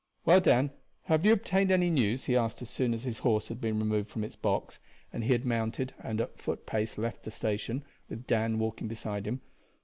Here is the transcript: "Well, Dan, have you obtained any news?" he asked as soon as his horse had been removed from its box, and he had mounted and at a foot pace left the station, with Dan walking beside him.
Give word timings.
"Well, 0.25 0.39
Dan, 0.41 0.71
have 1.03 1.27
you 1.27 1.31
obtained 1.33 1.69
any 1.69 1.91
news?" 1.91 2.25
he 2.25 2.35
asked 2.35 2.63
as 2.63 2.71
soon 2.71 2.95
as 2.95 3.03
his 3.03 3.19
horse 3.19 3.49
had 3.49 3.61
been 3.61 3.77
removed 3.77 4.09
from 4.09 4.23
its 4.23 4.35
box, 4.35 4.79
and 5.13 5.23
he 5.23 5.31
had 5.31 5.45
mounted 5.45 5.93
and 5.99 6.19
at 6.19 6.31
a 6.33 6.37
foot 6.39 6.65
pace 6.65 6.97
left 6.97 7.21
the 7.21 7.29
station, 7.29 7.83
with 8.09 8.25
Dan 8.25 8.57
walking 8.57 8.87
beside 8.87 9.27
him. 9.27 9.41